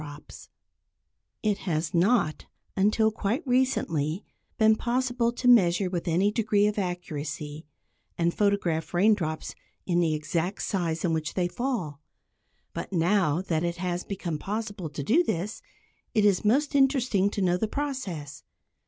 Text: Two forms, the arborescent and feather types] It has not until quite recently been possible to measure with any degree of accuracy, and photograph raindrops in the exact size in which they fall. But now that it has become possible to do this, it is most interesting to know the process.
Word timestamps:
Two 0.01 0.07
forms, 0.07 0.13
the 0.13 0.19
arborescent 0.19 0.27
and 0.27 0.29
feather 0.33 1.53
types] 1.53 1.61
It 1.61 1.71
has 1.71 1.93
not 1.93 2.45
until 2.75 3.11
quite 3.11 3.45
recently 3.45 4.25
been 4.57 4.75
possible 4.75 5.31
to 5.33 5.47
measure 5.47 5.91
with 5.91 6.07
any 6.07 6.31
degree 6.31 6.65
of 6.65 6.79
accuracy, 6.79 7.67
and 8.17 8.33
photograph 8.33 8.95
raindrops 8.95 9.53
in 9.85 9.99
the 9.99 10.15
exact 10.15 10.63
size 10.63 11.05
in 11.05 11.13
which 11.13 11.35
they 11.35 11.47
fall. 11.47 11.99
But 12.73 12.91
now 12.91 13.43
that 13.43 13.63
it 13.63 13.75
has 13.75 14.03
become 14.03 14.39
possible 14.39 14.89
to 14.89 15.03
do 15.03 15.23
this, 15.23 15.61
it 16.15 16.25
is 16.25 16.43
most 16.43 16.73
interesting 16.73 17.29
to 17.29 17.41
know 17.43 17.57
the 17.57 17.67
process. 17.67 18.43